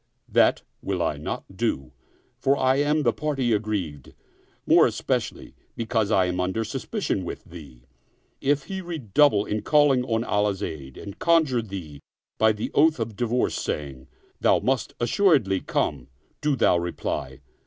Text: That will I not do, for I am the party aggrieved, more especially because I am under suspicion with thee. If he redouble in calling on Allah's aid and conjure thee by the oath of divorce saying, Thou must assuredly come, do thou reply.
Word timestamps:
That 0.27 0.63
will 0.81 0.99
I 0.99 1.17
not 1.17 1.43
do, 1.55 1.91
for 2.39 2.57
I 2.57 2.77
am 2.77 3.03
the 3.03 3.13
party 3.13 3.53
aggrieved, 3.53 4.15
more 4.65 4.87
especially 4.87 5.53
because 5.75 6.09
I 6.09 6.25
am 6.25 6.39
under 6.39 6.63
suspicion 6.63 7.23
with 7.23 7.43
thee. 7.43 7.83
If 8.41 8.63
he 8.63 8.81
redouble 8.81 9.45
in 9.45 9.61
calling 9.61 10.03
on 10.05 10.23
Allah's 10.23 10.63
aid 10.63 10.97
and 10.97 11.19
conjure 11.19 11.61
thee 11.61 12.01
by 12.39 12.51
the 12.51 12.71
oath 12.73 12.99
of 12.99 13.15
divorce 13.15 13.53
saying, 13.53 14.07
Thou 14.39 14.57
must 14.61 14.95
assuredly 14.99 15.59
come, 15.59 16.07
do 16.41 16.55
thou 16.55 16.79
reply. 16.79 17.41